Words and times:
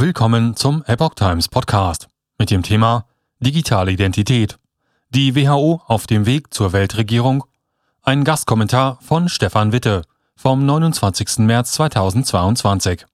Willkommen 0.00 0.54
zum 0.54 0.84
Epoch 0.86 1.14
Times 1.16 1.48
Podcast 1.48 2.06
mit 2.38 2.52
dem 2.52 2.62
Thema 2.62 3.06
Digitale 3.40 3.90
Identität. 3.90 4.56
Die 5.10 5.34
WHO 5.34 5.82
auf 5.88 6.06
dem 6.06 6.24
Weg 6.24 6.54
zur 6.54 6.72
Weltregierung. 6.72 7.42
Ein 8.02 8.22
Gastkommentar 8.22 9.00
von 9.02 9.28
Stefan 9.28 9.72
Witte 9.72 10.02
vom 10.36 10.64
29. 10.64 11.38
März 11.38 11.72
2022. 11.72 13.06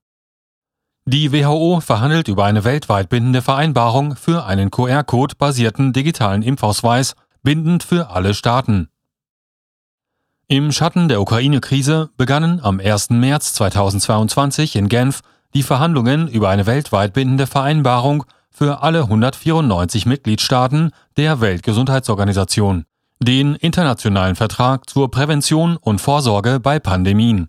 Die 1.07 1.33
WHO 1.33 1.81
verhandelt 1.81 2.29
über 2.29 2.45
eine 2.45 2.65
weltweit 2.65 3.09
bindende 3.09 3.41
Vereinbarung 3.41 4.15
für 4.15 4.45
einen 4.45 4.71
QR-Code 4.71 5.37
basierten 5.39 5.95
digitalen 5.95 6.43
Impfausweis, 6.43 7.15
bindend 7.43 7.83
für 7.83 8.11
alle 8.11 8.35
Staaten. 8.35 8.91
Im 10.49 10.71
Schatten 10.71 11.09
der 11.09 11.23
Ukraine-Krise 11.23 12.11
begannen 12.19 12.61
am 12.63 12.79
1. 12.79 13.09
März 13.09 13.55
2022 13.55 14.77
in 14.77 14.91
Genf 14.91 15.23
die 15.55 15.63
Verhandlungen 15.63 16.29
über 16.29 16.49
eine 16.49 16.67
weltweit 16.67 17.13
bindende 17.13 17.47
Vereinbarung 17.47 18.25
für 18.51 18.83
alle 18.83 19.03
194 19.03 20.07
Mitgliedstaaten 20.07 20.91
der 21.17 21.41
Weltgesundheitsorganisation, 21.41 22.85
den 23.21 23.55
internationalen 23.55 24.37
Vertrag 24.37 24.89
zur 24.89 25.11
Prävention 25.11 25.77
und 25.77 26.01
Vorsorge 26.01 26.61
bei 26.61 26.79
Pandemien. 26.79 27.49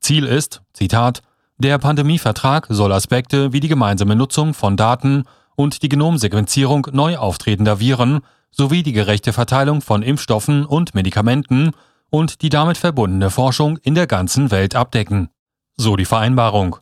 Ziel 0.00 0.24
ist, 0.24 0.62
Zitat, 0.72 1.22
der 1.58 1.78
Pandemievertrag 1.78 2.66
soll 2.70 2.92
Aspekte 2.92 3.52
wie 3.52 3.60
die 3.60 3.68
gemeinsame 3.68 4.14
Nutzung 4.14 4.54
von 4.54 4.76
Daten 4.76 5.24
und 5.56 5.82
die 5.82 5.88
Genomsequenzierung 5.88 6.86
neu 6.92 7.16
auftretender 7.16 7.80
Viren 7.80 8.20
sowie 8.52 8.84
die 8.84 8.92
gerechte 8.92 9.32
Verteilung 9.32 9.80
von 9.80 10.02
Impfstoffen 10.02 10.64
und 10.64 10.94
Medikamenten 10.94 11.72
und 12.10 12.42
die 12.42 12.48
damit 12.48 12.78
verbundene 12.78 13.30
Forschung 13.30 13.76
in 13.78 13.94
der 13.94 14.06
ganzen 14.06 14.50
Welt 14.52 14.76
abdecken. 14.76 15.30
So 15.76 15.96
die 15.96 16.04
Vereinbarung. 16.04 16.76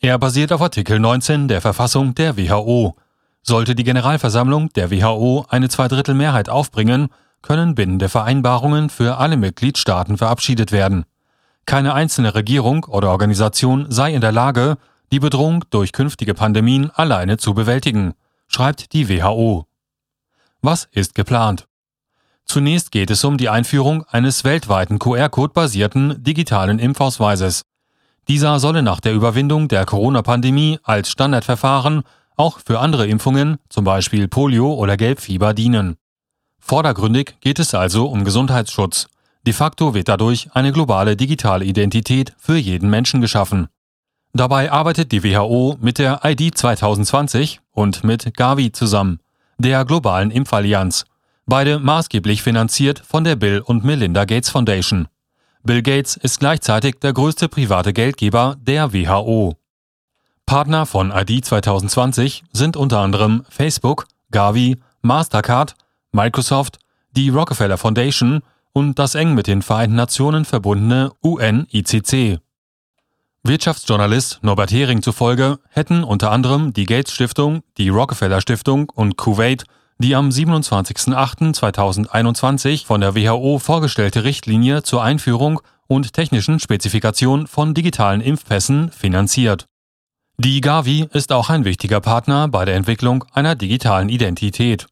Er 0.00 0.18
basiert 0.18 0.52
auf 0.52 0.60
Artikel 0.60 0.98
19 0.98 1.48
der 1.48 1.62
Verfassung 1.62 2.14
der 2.14 2.36
WHO. 2.36 2.96
Sollte 3.42 3.74
die 3.74 3.84
Generalversammlung 3.84 4.68
der 4.74 4.90
WHO 4.90 5.46
eine 5.48 5.68
Zweidrittelmehrheit 5.68 6.50
aufbringen, 6.50 7.08
können 7.40 7.74
bindende 7.74 8.08
Vereinbarungen 8.08 8.90
für 8.90 9.16
alle 9.16 9.36
Mitgliedstaaten 9.36 10.18
verabschiedet 10.18 10.70
werden. 10.70 11.04
Keine 11.64 11.94
einzelne 11.94 12.34
Regierung 12.34 12.84
oder 12.84 13.10
Organisation 13.10 13.86
sei 13.88 14.12
in 14.12 14.20
der 14.20 14.32
Lage, 14.32 14.76
die 15.12 15.20
Bedrohung 15.20 15.64
durch 15.70 15.92
künftige 15.92 16.34
Pandemien 16.34 16.90
alleine 16.90 17.38
zu 17.38 17.54
bewältigen, 17.54 18.14
schreibt 18.48 18.92
die 18.92 19.08
WHO. 19.08 19.66
Was 20.60 20.88
ist 20.92 21.14
geplant? 21.14 21.66
Zunächst 22.44 22.90
geht 22.92 23.10
es 23.10 23.24
um 23.24 23.38
die 23.38 23.48
Einführung 23.48 24.04
eines 24.04 24.44
weltweiten 24.44 24.98
QR-Code-basierten 24.98 26.22
digitalen 26.22 26.78
Impfausweises. 26.78 27.62
Dieser 28.28 28.58
solle 28.58 28.82
nach 28.82 29.00
der 29.00 29.14
Überwindung 29.14 29.68
der 29.68 29.84
Corona-Pandemie 29.86 30.78
als 30.82 31.10
Standardverfahren 31.10 32.02
auch 32.36 32.58
für 32.64 32.80
andere 32.80 33.06
Impfungen, 33.06 33.58
zum 33.68 33.84
Beispiel 33.84 34.28
Polio 34.28 34.74
oder 34.74 34.96
Gelbfieber, 34.96 35.54
dienen. 35.54 35.96
Vordergründig 36.58 37.36
geht 37.40 37.58
es 37.58 37.74
also 37.74 38.06
um 38.06 38.24
Gesundheitsschutz. 38.24 39.06
De 39.46 39.52
facto 39.52 39.94
wird 39.94 40.08
dadurch 40.08 40.48
eine 40.52 40.72
globale 40.72 41.16
digitale 41.16 41.64
Identität 41.64 42.34
für 42.36 42.56
jeden 42.56 42.90
Menschen 42.90 43.20
geschaffen. 43.20 43.68
Dabei 44.32 44.72
arbeitet 44.72 45.12
die 45.12 45.22
WHO 45.22 45.78
mit 45.80 45.98
der 45.98 46.20
ID 46.24 46.58
2020 46.58 47.60
und 47.70 48.02
mit 48.02 48.36
Gavi 48.36 48.72
zusammen, 48.72 49.20
der 49.56 49.84
globalen 49.84 50.32
Impfallianz, 50.32 51.04
beide 51.46 51.78
maßgeblich 51.78 52.42
finanziert 52.42 52.98
von 52.98 53.24
der 53.24 53.36
Bill 53.36 53.60
und 53.60 53.84
Melinda 53.84 54.24
Gates 54.24 54.50
Foundation. 54.50 55.06
Bill 55.66 55.82
Gates 55.82 56.16
ist 56.16 56.38
gleichzeitig 56.38 57.00
der 57.00 57.12
größte 57.12 57.48
private 57.48 57.92
Geldgeber 57.92 58.54
der 58.60 58.92
WHO. 58.92 59.56
Partner 60.46 60.86
von 60.86 61.10
ID 61.10 61.44
2020 61.44 62.44
sind 62.52 62.76
unter 62.76 63.00
anderem 63.00 63.44
Facebook, 63.48 64.06
Gavi, 64.30 64.80
Mastercard, 65.02 65.74
Microsoft, 66.12 66.78
die 67.10 67.30
Rockefeller 67.30 67.78
Foundation 67.78 68.42
und 68.72 69.00
das 69.00 69.16
eng 69.16 69.34
mit 69.34 69.48
den 69.48 69.60
Vereinten 69.60 69.96
Nationen 69.96 70.44
verbundene 70.44 71.10
UNICC. 71.20 72.38
Wirtschaftsjournalist 73.42 74.38
Norbert 74.42 74.70
Hering 74.70 75.02
zufolge 75.02 75.58
hätten 75.70 76.04
unter 76.04 76.30
anderem 76.30 76.74
die 76.74 76.86
Gates 76.86 77.12
Stiftung, 77.12 77.62
die 77.76 77.88
Rockefeller 77.88 78.40
Stiftung 78.40 78.88
und 78.94 79.16
Kuwait 79.16 79.64
die 79.98 80.14
am 80.14 80.28
27.08.2021 80.28 82.86
von 82.86 83.00
der 83.00 83.14
WHO 83.14 83.58
vorgestellte 83.58 84.24
Richtlinie 84.24 84.82
zur 84.82 85.02
Einführung 85.02 85.62
und 85.86 86.12
technischen 86.12 86.60
Spezifikation 86.60 87.46
von 87.46 87.72
digitalen 87.74 88.20
Impfpässen 88.20 88.90
finanziert. 88.90 89.66
Die 90.38 90.60
Gavi 90.60 91.08
ist 91.12 91.32
auch 91.32 91.48
ein 91.48 91.64
wichtiger 91.64 92.00
Partner 92.00 92.48
bei 92.48 92.66
der 92.66 92.74
Entwicklung 92.74 93.24
einer 93.32 93.54
digitalen 93.54 94.10
Identität. 94.10 94.86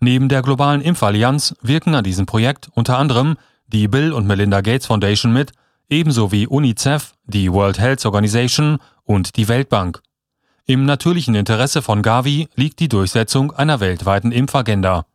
Neben 0.00 0.28
der 0.28 0.42
globalen 0.42 0.82
Impfallianz 0.82 1.56
wirken 1.60 1.96
an 1.96 2.04
diesem 2.04 2.26
Projekt 2.26 2.68
unter 2.74 2.98
anderem 2.98 3.36
die 3.66 3.88
Bill 3.88 4.12
und 4.12 4.26
Melinda 4.26 4.60
Gates 4.60 4.86
Foundation 4.86 5.32
mit, 5.32 5.50
ebenso 5.88 6.30
wie 6.30 6.46
UNICEF, 6.46 7.14
die 7.24 7.52
World 7.52 7.80
Health 7.80 8.06
Organization 8.06 8.78
und 9.02 9.36
die 9.36 9.48
Weltbank. 9.48 10.00
Im 10.70 10.84
natürlichen 10.84 11.34
Interesse 11.34 11.80
von 11.80 12.02
Gavi 12.02 12.46
liegt 12.54 12.78
die 12.80 12.90
Durchsetzung 12.90 13.52
einer 13.52 13.80
weltweiten 13.80 14.32
Impfagenda. 14.32 15.06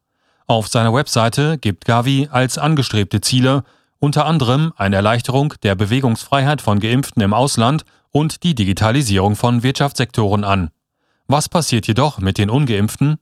Auf 0.48 0.68
seiner 0.68 0.96
Webseite 0.96 1.60
gibt 1.60 1.86
Gavi 1.86 2.28
als 2.32 2.58
angestrebte 2.58 3.22
Ziele 3.22 3.64
unter 4.00 4.26
anderem 4.26 4.74
eine 4.78 4.96
Erleichterung 4.96 5.54
der 5.62 5.76
Bewegungsfreiheit 5.76 6.60
von 6.60 6.80
Geimpften 6.80 7.22
im 7.22 7.36
Ausland 7.36 7.86
und 8.10 8.42
die 8.42 8.56
Digitalisierung 8.56 9.36
von 9.36 9.62
Wirtschaftssektoren 9.62 10.44
an. 10.44 10.72
Was 11.28 11.50
passiert 11.50 11.86
jedoch 11.86 12.18
mit 12.18 12.40
den 12.40 12.50
ungeimpften? 12.50 13.20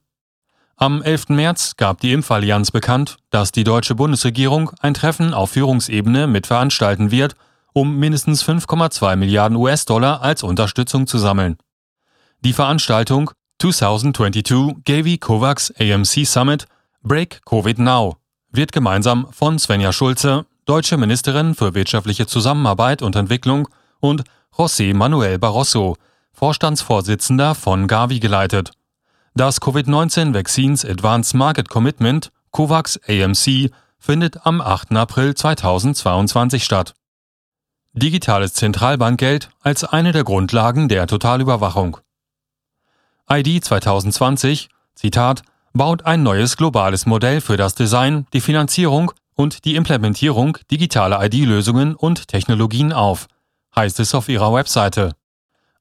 Am 0.78 1.02
11. 1.02 1.28
März 1.32 1.76
gab 1.76 2.00
die 2.00 2.14
Impfallianz 2.14 2.72
bekannt, 2.72 3.18
dass 3.30 3.52
die 3.52 3.66
deutsche 3.66 3.96
Bundesregierung 3.96 4.72
ein 4.80 4.94
Treffen 4.94 5.34
auf 5.34 5.52
Führungsebene 5.52 6.28
mit 6.28 6.48
veranstalten 6.48 7.12
wird, 7.12 7.36
um 7.74 8.00
mindestens 8.00 8.42
5,2 8.42 9.18
Milliarden 9.18 9.58
US-Dollar 9.58 10.22
als 10.22 10.44
Unterstützung 10.44 11.08
zu 11.08 11.18
sammeln. 11.18 11.58
Die 12.44 12.54
Veranstaltung 12.54 13.30
2022 13.60 14.84
Gavi 14.84 15.20
COVAX 15.20 15.72
AMC 15.80 16.26
Summit 16.26 16.66
Break 17.04 17.42
Covid 17.46 17.78
Now 17.78 18.18
wird 18.52 18.72
gemeinsam 18.72 19.28
von 19.30 19.60
Svenja 19.60 19.94
Schulze, 19.94 20.48
deutsche 20.66 20.98
Ministerin 20.98 21.54
für 21.54 21.76
wirtschaftliche 21.76 22.26
Zusammenarbeit 22.26 23.04
und 23.04 23.16
Entwicklung, 23.16 23.68
und 24.00 24.24
José 24.58 24.96
Manuel 24.96 25.38
Barroso, 25.38 25.98
Vorstandsvorsitzender 26.34 27.54
von 27.54 27.86
Gavi 27.86 28.20
geleitet. 28.20 28.72
Das 29.36 29.62
Covid-19 29.62 30.34
Vaccines 30.34 30.84
Advanced 30.84 31.36
Market 31.36 31.70
Commitment, 31.70 32.32
COVAX 32.50 33.00
AMC, 33.08 33.70
findet 34.00 34.48
am 34.48 34.62
8. 34.62 34.94
April 34.94 35.36
2022 35.36 36.64
statt. 36.64 36.96
Digitales 37.94 38.56
Zentralbankgeld 38.56 39.52
als 39.62 39.84
eine 39.84 40.12
der 40.12 40.24
Grundlagen 40.24 40.90
der 40.90 41.06
Totalüberwachung. 41.06 41.98
ID 43.34 43.64
2020, 43.64 44.68
Zitat, 44.94 45.44
baut 45.72 46.06
ein 46.06 46.22
neues 46.22 46.58
globales 46.58 47.06
Modell 47.06 47.40
für 47.40 47.56
das 47.56 47.76
Design, 47.76 48.26
die 48.34 48.42
Finanzierung 48.42 49.14
und 49.36 49.64
die 49.64 49.76
Implementierung 49.76 50.58
digitaler 50.70 51.24
ID-Lösungen 51.24 51.96
und 51.96 52.28
Technologien 52.28 52.92
auf, 52.92 53.28
heißt 53.74 54.02
es 54.02 54.14
auf 54.16 54.28
ihrer 54.28 54.54
Webseite. 54.54 55.14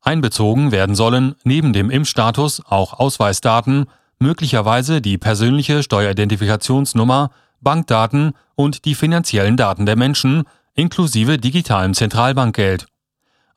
Einbezogen 0.01 0.71
werden 0.71 0.95
sollen 0.95 1.35
neben 1.43 1.73
dem 1.73 1.91
Impfstatus 1.91 2.63
auch 2.69 3.01
Ausweisdaten, 3.01 3.87
möglicherweise 4.21 5.01
die 5.01 5.19
persönliche 5.19 5.83
Steueridentifikationsnummer, 5.83 7.33
Bankdaten 7.61 8.35
und 8.55 8.85
die 8.85 8.95
finanziellen 8.95 9.57
Daten 9.57 9.87
der 9.87 9.97
Menschen, 9.97 10.45
inklusive 10.75 11.37
digitalem 11.37 11.95
Zentralbankgeld. 11.95 12.87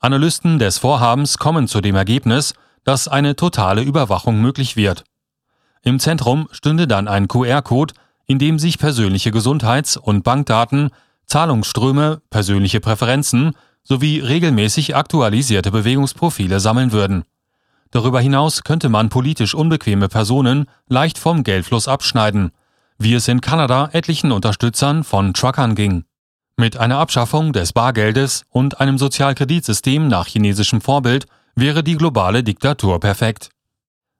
Analysten 0.00 0.58
des 0.58 0.78
Vorhabens 0.78 1.38
kommen 1.38 1.68
zu 1.68 1.80
dem 1.80 1.94
Ergebnis, 1.94 2.54
dass 2.84 3.08
eine 3.08 3.36
totale 3.36 3.82
Überwachung 3.82 4.40
möglich 4.40 4.76
wird. 4.76 5.04
Im 5.82 5.98
Zentrum 5.98 6.48
stünde 6.52 6.86
dann 6.86 7.08
ein 7.08 7.28
QR-Code, 7.28 7.94
in 8.26 8.38
dem 8.38 8.58
sich 8.58 8.78
persönliche 8.78 9.30
Gesundheits- 9.30 9.96
und 9.96 10.22
Bankdaten, 10.22 10.90
Zahlungsströme, 11.26 12.20
persönliche 12.30 12.80
Präferenzen 12.80 13.52
sowie 13.82 14.20
regelmäßig 14.20 14.96
aktualisierte 14.96 15.70
Bewegungsprofile 15.70 16.60
sammeln 16.60 16.92
würden. 16.92 17.24
Darüber 17.90 18.20
hinaus 18.20 18.64
könnte 18.64 18.88
man 18.88 19.08
politisch 19.08 19.54
unbequeme 19.54 20.08
Personen 20.08 20.66
leicht 20.88 21.18
vom 21.18 21.44
Geldfluss 21.44 21.86
abschneiden, 21.86 22.50
wie 22.98 23.14
es 23.14 23.28
in 23.28 23.40
Kanada 23.40 23.90
etlichen 23.92 24.32
Unterstützern 24.32 25.04
von 25.04 25.34
Truckern 25.34 25.74
ging. 25.74 26.04
Mit 26.56 26.76
einer 26.76 26.98
Abschaffung 26.98 27.52
des 27.52 27.72
Bargeldes 27.72 28.44
und 28.50 28.80
einem 28.80 28.96
Sozialkreditsystem 28.96 30.08
nach 30.08 30.26
chinesischem 30.26 30.80
Vorbild 30.80 31.26
wäre 31.54 31.82
die 31.82 31.96
globale 31.96 32.42
Diktatur 32.42 33.00
perfekt. 33.00 33.50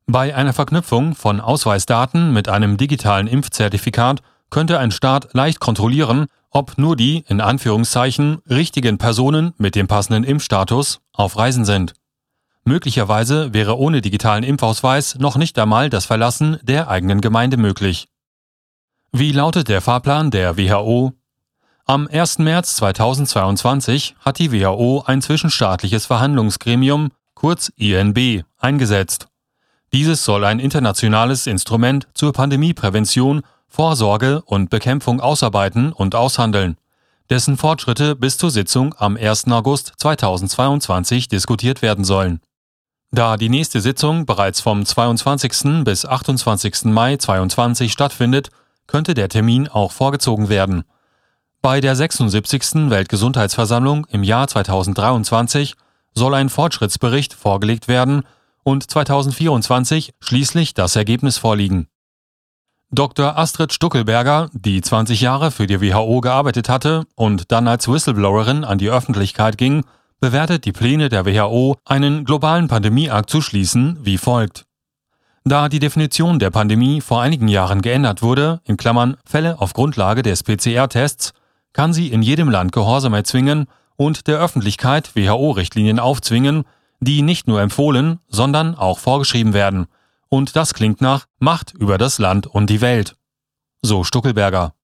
Bei 0.06 0.34
einer 0.34 0.52
Verknüpfung 0.52 1.14
von 1.14 1.40
Ausweisdaten 1.40 2.32
mit 2.32 2.48
einem 2.48 2.76
digitalen 2.76 3.26
Impfzertifikat 3.26 4.22
könnte 4.50 4.78
ein 4.78 4.90
Staat 4.90 5.32
leicht 5.32 5.60
kontrollieren, 5.60 6.26
ob 6.50 6.78
nur 6.78 6.94
die 6.94 7.24
in 7.26 7.40
Anführungszeichen 7.40 8.38
richtigen 8.48 8.98
Personen 8.98 9.54
mit 9.58 9.74
dem 9.74 9.88
passenden 9.88 10.24
Impfstatus 10.24 11.00
auf 11.12 11.36
Reisen 11.36 11.64
sind. 11.64 11.94
Möglicherweise 12.64 13.52
wäre 13.52 13.78
ohne 13.78 14.00
digitalen 14.00 14.44
Impfausweis 14.44 15.16
noch 15.16 15.36
nicht 15.36 15.58
einmal 15.58 15.90
das 15.90 16.06
Verlassen 16.06 16.58
der 16.62 16.88
eigenen 16.88 17.20
Gemeinde 17.20 17.56
möglich. 17.56 18.08
Wie 19.12 19.32
lautet 19.32 19.68
der 19.68 19.80
Fahrplan 19.80 20.30
der 20.30 20.56
WHO? 20.56 21.12
Am 21.86 22.08
1. 22.08 22.38
März 22.38 22.76
2022 22.76 24.16
hat 24.20 24.38
die 24.38 24.50
WHO 24.50 25.02
ein 25.06 25.20
zwischenstaatliches 25.20 26.06
Verhandlungsgremium, 26.06 27.10
kurz 27.34 27.72
INB, 27.76 28.44
eingesetzt. 28.58 29.28
Dieses 29.92 30.24
soll 30.24 30.44
ein 30.44 30.58
internationales 30.58 31.46
Instrument 31.46 32.08
zur 32.14 32.32
Pandemieprävention, 32.32 33.42
Vorsorge 33.68 34.42
und 34.42 34.70
Bekämpfung 34.70 35.20
ausarbeiten 35.20 35.92
und 35.92 36.14
aushandeln, 36.14 36.76
dessen 37.30 37.56
Fortschritte 37.56 38.16
bis 38.16 38.38
zur 38.38 38.50
Sitzung 38.50 38.94
am 38.98 39.16
1. 39.16 39.48
August 39.48 39.92
2022 39.98 41.28
diskutiert 41.28 41.82
werden 41.82 42.04
sollen. 42.04 42.40
Da 43.10 43.36
die 43.36 43.48
nächste 43.48 43.80
Sitzung 43.80 44.26
bereits 44.26 44.60
vom 44.60 44.84
22. 44.84 45.84
bis 45.84 46.04
28. 46.04 46.86
Mai 46.86 47.16
2022 47.16 47.92
stattfindet, 47.92 48.50
könnte 48.88 49.14
der 49.14 49.28
Termin 49.28 49.68
auch 49.68 49.92
vorgezogen 49.92 50.48
werden. 50.48 50.82
Bei 51.62 51.80
der 51.80 51.96
76. 51.96 52.90
Weltgesundheitsversammlung 52.90 54.06
im 54.10 54.22
Jahr 54.24 54.48
2023 54.48 55.76
soll 56.14 56.34
ein 56.34 56.48
Fortschrittsbericht 56.48 57.34
vorgelegt 57.34 57.88
werden 57.88 58.22
und 58.62 58.90
2024 58.90 60.14
schließlich 60.20 60.74
das 60.74 60.96
Ergebnis 60.96 61.38
vorliegen. 61.38 61.88
Dr. 62.90 63.36
Astrid 63.36 63.72
Stuckelberger, 63.72 64.50
die 64.52 64.80
20 64.80 65.20
Jahre 65.20 65.50
für 65.50 65.66
die 65.66 65.80
WHO 65.80 66.20
gearbeitet 66.20 66.68
hatte 66.68 67.04
und 67.16 67.50
dann 67.50 67.66
als 67.66 67.88
Whistleblowerin 67.88 68.64
an 68.64 68.78
die 68.78 68.90
Öffentlichkeit 68.90 69.58
ging, 69.58 69.84
bewertet 70.20 70.64
die 70.64 70.72
Pläne 70.72 71.08
der 71.08 71.26
WHO, 71.26 71.76
einen 71.84 72.24
globalen 72.24 72.68
Pandemieakt 72.68 73.28
zu 73.28 73.40
schließen, 73.40 73.98
wie 74.02 74.16
folgt. 74.16 74.64
Da 75.44 75.68
die 75.68 75.80
Definition 75.80 76.38
der 76.38 76.50
Pandemie 76.50 77.00
vor 77.00 77.20
einigen 77.20 77.48
Jahren 77.48 77.82
geändert 77.82 78.22
wurde, 78.22 78.60
in 78.64 78.76
Klammern 78.76 79.16
Fälle 79.26 79.60
auf 79.60 79.74
Grundlage 79.74 80.22
des 80.22 80.42
PCR-Tests, 80.42 81.32
kann 81.74 81.92
sie 81.92 82.08
in 82.08 82.22
jedem 82.22 82.48
Land 82.48 82.72
Gehorsam 82.72 83.12
erzwingen 83.12 83.66
und 83.96 84.26
der 84.26 84.38
Öffentlichkeit 84.38 85.14
WHO-Richtlinien 85.14 85.98
aufzwingen, 85.98 86.64
die 87.00 87.22
nicht 87.22 87.46
nur 87.46 87.60
empfohlen, 87.60 88.20
sondern 88.28 88.74
auch 88.74 88.98
vorgeschrieben 88.98 89.52
werden. 89.52 89.86
Und 90.28 90.56
das 90.56 90.74
klingt 90.74 91.00
nach 91.00 91.26
Macht 91.38 91.72
über 91.74 91.98
das 91.98 92.18
Land 92.18 92.46
und 92.46 92.70
die 92.70 92.80
Welt. 92.80 93.16
So 93.82 94.04
Stuckelberger. 94.04 94.74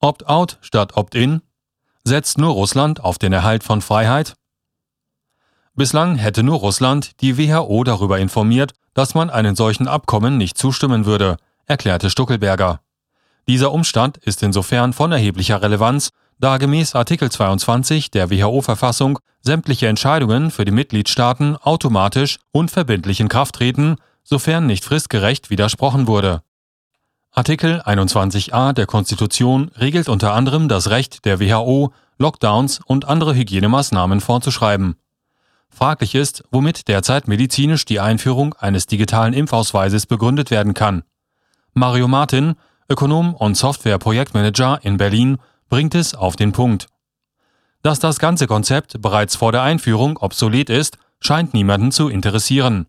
Opt-out 0.00 0.58
statt 0.60 0.96
Opt-in 0.96 1.42
setzt 2.04 2.38
nur 2.38 2.52
Russland 2.52 3.02
auf 3.02 3.18
den 3.18 3.32
Erhalt 3.32 3.64
von 3.64 3.80
Freiheit? 3.80 4.34
Bislang 5.74 6.16
hätte 6.16 6.42
nur 6.42 6.58
Russland 6.58 7.20
die 7.20 7.38
WHO 7.38 7.84
darüber 7.84 8.18
informiert, 8.18 8.72
dass 8.94 9.14
man 9.14 9.30
einen 9.30 9.56
solchen 9.56 9.88
Abkommen 9.88 10.36
nicht 10.36 10.58
zustimmen 10.58 11.06
würde, 11.06 11.36
erklärte 11.66 12.10
Stuckelberger. 12.10 12.80
Dieser 13.46 13.72
Umstand 13.72 14.18
ist 14.18 14.42
insofern 14.42 14.92
von 14.92 15.12
erheblicher 15.12 15.62
Relevanz, 15.62 16.10
da 16.40 16.56
gemäß 16.56 16.94
Artikel 16.94 17.30
22 17.30 18.10
der 18.10 18.30
WHO-Verfassung 18.30 19.18
sämtliche 19.42 19.88
Entscheidungen 19.88 20.50
für 20.50 20.64
die 20.64 20.72
Mitgliedstaaten 20.72 21.56
automatisch 21.56 22.38
und 22.50 22.70
verbindlich 22.70 23.20
in 23.20 23.28
Kraft 23.28 23.56
treten, 23.56 23.96
sofern 24.24 24.66
nicht 24.66 24.84
fristgerecht 24.84 25.50
widersprochen 25.50 26.06
wurde. 26.06 26.42
Artikel 27.32 27.80
21a 27.82 28.72
der 28.72 28.86
Konstitution 28.86 29.70
regelt 29.78 30.08
unter 30.08 30.32
anderem 30.32 30.68
das 30.68 30.90
Recht 30.90 31.24
der 31.26 31.40
WHO, 31.40 31.92
Lockdowns 32.18 32.80
und 32.84 33.06
andere 33.06 33.34
Hygienemaßnahmen 33.34 34.20
vorzuschreiben. 34.20 34.96
Fraglich 35.68 36.14
ist, 36.14 36.42
womit 36.50 36.88
derzeit 36.88 37.28
medizinisch 37.28 37.84
die 37.84 38.00
Einführung 38.00 38.54
eines 38.54 38.86
digitalen 38.86 39.34
Impfausweises 39.34 40.06
begründet 40.06 40.50
werden 40.50 40.74
kann. 40.74 41.04
Mario 41.72 42.08
Martin, 42.08 42.54
Ökonom 42.88 43.34
und 43.34 43.56
Software-Projektmanager 43.56 44.80
in 44.82 44.96
Berlin, 44.96 45.38
bringt 45.70 45.94
es 45.94 46.14
auf 46.14 46.36
den 46.36 46.52
Punkt. 46.52 46.88
Dass 47.82 47.98
das 47.98 48.18
ganze 48.18 48.46
Konzept 48.46 49.00
bereits 49.00 49.36
vor 49.36 49.52
der 49.52 49.62
Einführung 49.62 50.18
obsolet 50.18 50.68
ist, 50.68 50.98
scheint 51.20 51.54
niemanden 51.54 51.92
zu 51.92 52.08
interessieren. 52.08 52.86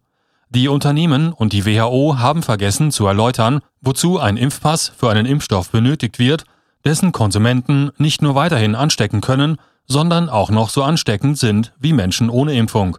Die 0.50 0.68
Unternehmen 0.68 1.32
und 1.32 1.54
die 1.54 1.66
WHO 1.66 2.18
haben 2.18 2.44
vergessen 2.44 2.92
zu 2.92 3.08
erläutern, 3.08 3.62
wozu 3.80 4.20
ein 4.20 4.36
Impfpass 4.36 4.90
für 4.90 5.10
einen 5.10 5.26
Impfstoff 5.26 5.70
benötigt 5.70 6.20
wird, 6.20 6.44
dessen 6.84 7.14
Konsumenten 7.14 7.92
nicht 7.98 8.22
nur 8.22 8.36
weiterhin 8.36 8.76
anstecken 8.76 9.22
können, 9.22 9.58
sondern 9.88 10.28
auch 10.28 10.50
noch 10.50 10.70
so 10.70 10.84
ansteckend 10.84 11.38
sind 11.38 11.74
wie 11.80 11.94
Menschen 11.94 12.30
ohne 12.30 12.54
Impfung. 12.54 12.98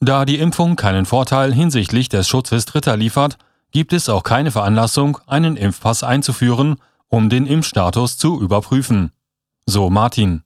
Da 0.00 0.24
die 0.24 0.38
Impfung 0.38 0.74
keinen 0.74 1.06
Vorteil 1.06 1.54
hinsichtlich 1.54 2.08
des 2.08 2.26
Schutzes 2.26 2.64
Dritter 2.64 2.96
liefert, 2.96 3.36
gibt 3.70 3.92
es 3.92 4.08
auch 4.08 4.24
keine 4.24 4.50
Veranlassung, 4.50 5.18
einen 5.26 5.56
Impfpass 5.56 6.02
einzuführen, 6.02 6.76
um 7.12 7.28
den 7.28 7.46
Impfstatus 7.46 8.16
zu 8.16 8.40
überprüfen. 8.40 9.12
So 9.66 9.90
Martin. 9.90 10.44